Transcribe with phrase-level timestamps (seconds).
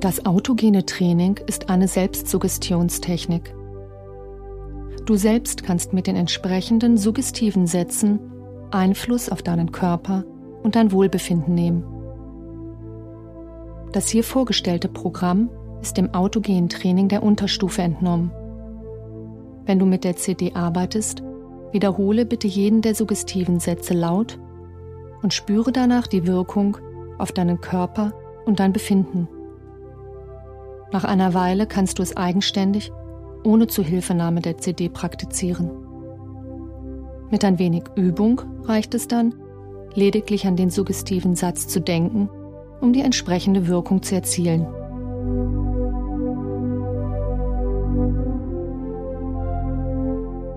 [0.00, 3.54] Das autogene Training ist eine Selbstsuggestionstechnik.
[5.04, 8.18] Du selbst kannst mit den entsprechenden suggestiven Sätzen
[8.70, 10.24] Einfluss auf deinen Körper
[10.62, 11.84] und dein Wohlbefinden nehmen.
[13.92, 15.50] Das hier vorgestellte Programm
[15.82, 18.30] ist dem autogenen Training der Unterstufe entnommen.
[19.66, 21.22] Wenn du mit der CD arbeitest,
[21.72, 24.38] wiederhole bitte jeden der suggestiven Sätze laut
[25.20, 26.78] und spüre danach die Wirkung
[27.18, 28.14] auf deinen Körper
[28.46, 29.28] und dein Befinden.
[30.92, 32.92] Nach einer Weile kannst du es eigenständig,
[33.44, 35.70] ohne Zuhilfenahme der CD praktizieren.
[37.30, 39.34] Mit ein wenig Übung reicht es dann,
[39.94, 42.28] lediglich an den suggestiven Satz zu denken,
[42.80, 44.66] um die entsprechende Wirkung zu erzielen.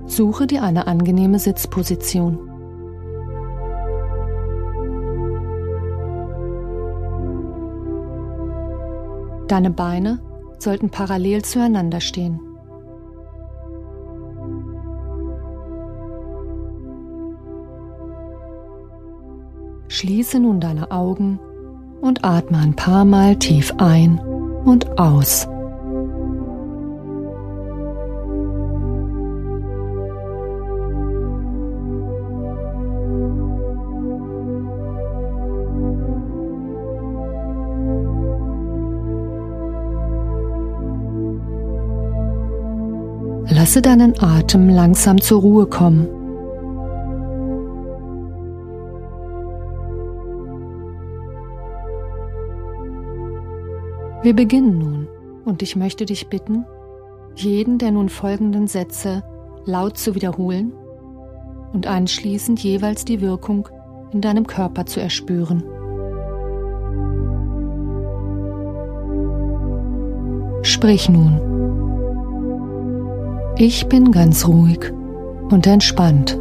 [0.07, 2.52] Suche dir eine angenehme Sitzposition.
[9.47, 10.19] Deine Beine
[10.59, 12.39] sollten parallel zueinander stehen.
[19.89, 21.39] Schließe nun deine Augen
[22.01, 24.19] und atme ein paar Mal tief ein
[24.65, 25.47] und aus.
[43.73, 46.07] Lasse deinen Atem langsam zur Ruhe kommen.
[54.21, 55.07] Wir beginnen nun
[55.43, 56.65] und ich möchte dich bitten,
[57.35, 59.23] jeden der nun folgenden Sätze
[59.65, 60.71] laut zu wiederholen
[61.73, 63.67] und anschließend jeweils die Wirkung
[64.11, 65.63] in deinem Körper zu erspüren.
[70.61, 71.52] Sprich nun.
[73.55, 74.91] Ich bin ganz ruhig
[75.51, 76.39] und entspannt.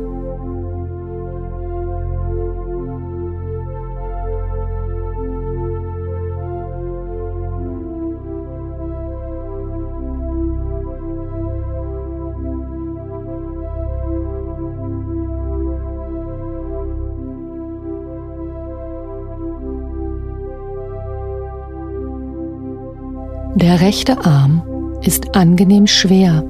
[23.54, 24.62] Der rechte Arm
[25.02, 26.42] ist angenehm schwer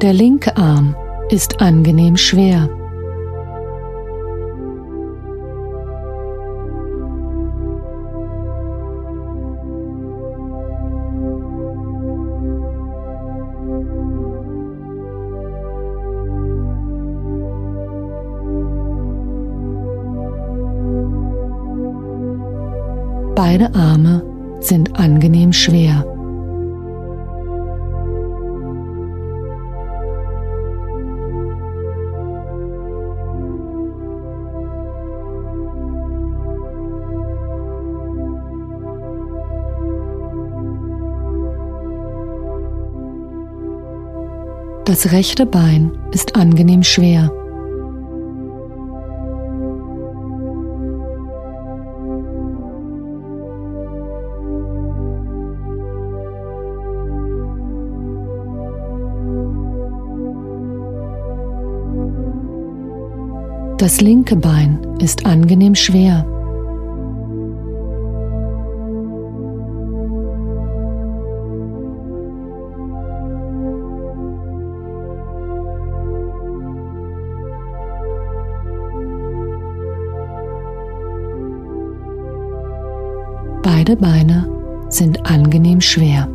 [0.00, 0.94] Der linke Arm
[1.28, 2.68] ist angenehm schwer.
[23.34, 24.22] Beide Arme
[24.60, 26.17] sind angenehm schwer.
[44.88, 47.30] Das rechte Bein ist angenehm schwer.
[63.76, 66.37] Das linke Bein ist angenehm schwer.
[83.62, 84.46] Beide Beine
[84.88, 86.28] sind angenehm schwer.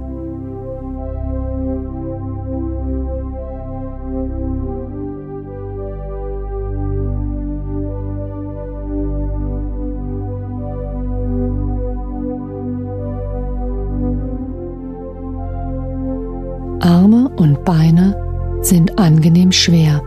[16.81, 18.15] Arme und Beine
[18.61, 20.01] sind angenehm schwer.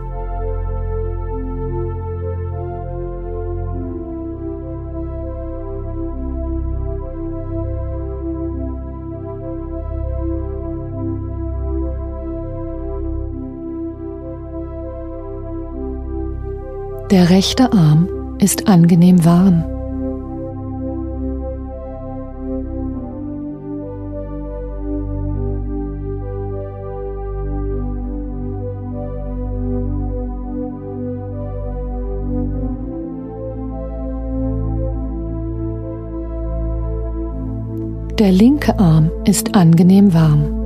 [17.09, 19.63] Der rechte Arm ist angenehm warm.
[38.19, 40.56] Der linke Arm ist angenehm warm.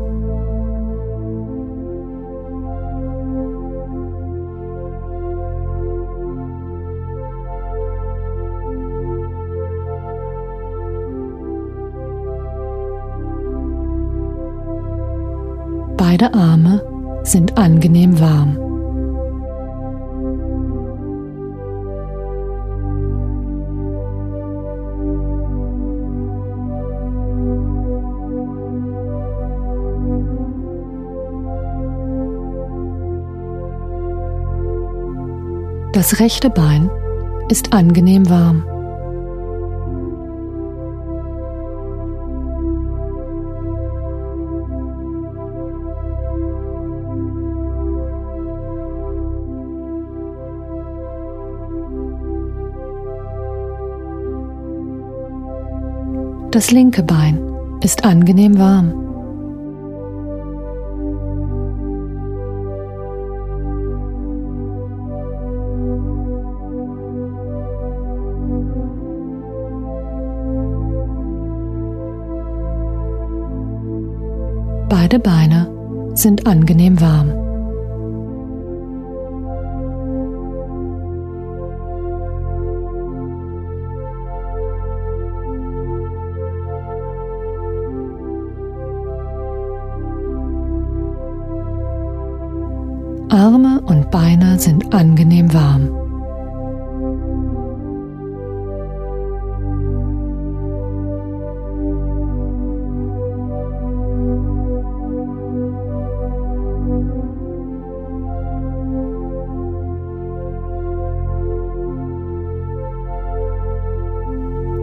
[16.11, 18.57] Beide Arme sind angenehm warm.
[35.93, 36.89] Das rechte Bein
[37.47, 38.65] ist angenehm warm.
[56.51, 57.39] Das linke Bein
[57.81, 58.91] ist angenehm warm.
[74.89, 75.71] Beide Beine
[76.15, 77.40] sind angenehm warm.
[93.31, 95.89] Arme und Beine sind angenehm warm.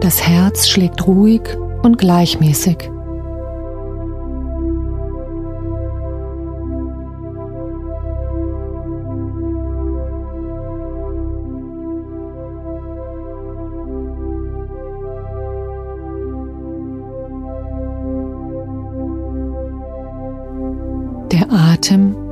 [0.01, 1.41] Das Herz schlägt ruhig
[1.83, 2.89] und gleichmäßig.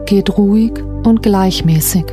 [0.07, 0.71] Geht ruhig
[1.04, 2.06] und gleichmäßig.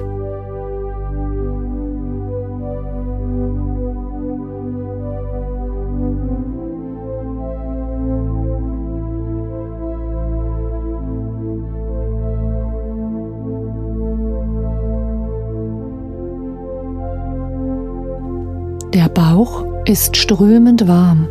[18.93, 21.26] Der Bauch ist strömend warm.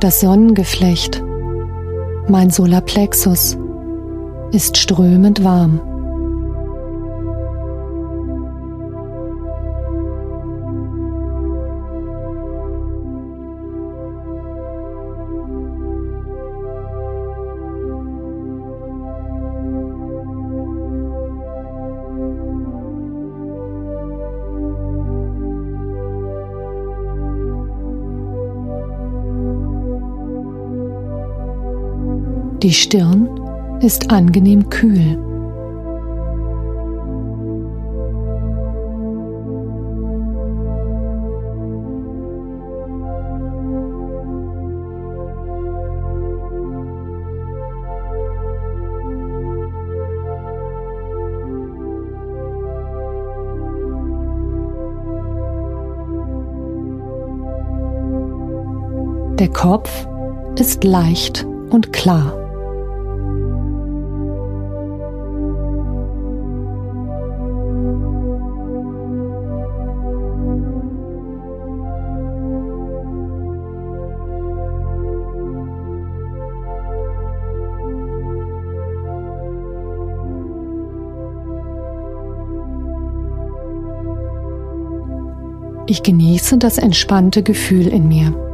[0.00, 1.24] Das Sonnengeflecht,
[2.28, 3.58] mein Solarplexus,
[4.52, 5.97] ist strömend warm.
[32.62, 33.28] Die Stirn
[33.80, 35.16] ist angenehm kühl.
[59.38, 60.08] Der Kopf
[60.56, 62.47] ist leicht und klar.
[85.90, 88.47] Ich genieße das entspannte Gefühl in mir.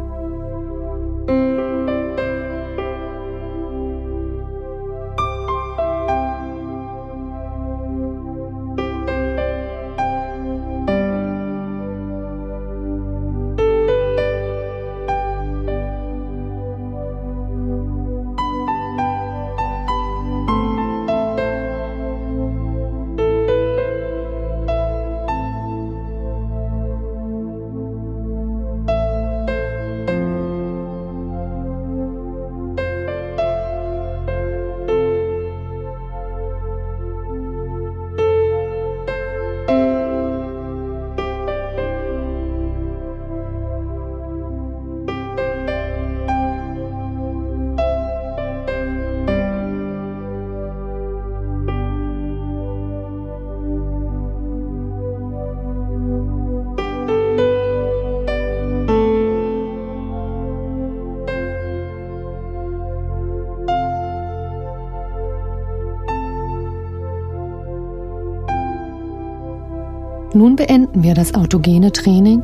[70.34, 72.42] Nun beenden wir das autogene Training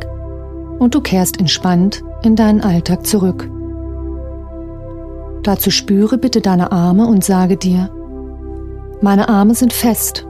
[0.79, 3.51] und du kehrst entspannt in deinen Alltag zurück.
[5.43, 7.91] Dazu spüre bitte deine Arme und sage dir,
[9.01, 10.25] meine Arme sind fest.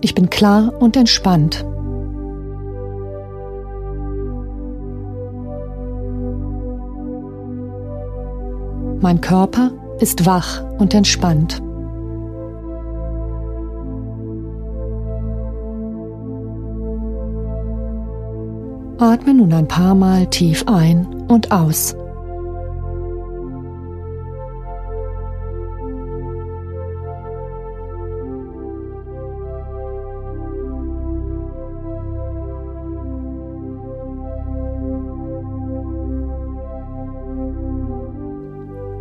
[0.00, 1.64] Ich bin klar und entspannt.
[9.00, 11.65] Mein Körper ist wach und entspannt.
[18.98, 21.94] Atme nun ein paar Mal tief ein und aus.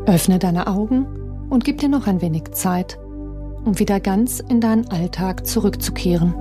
[0.08, 1.06] Öffne deine Augen
[1.50, 3.00] und gib dir noch ein wenig Zeit,
[3.64, 6.34] um wieder ganz in deinen Alltag zurückzukehren.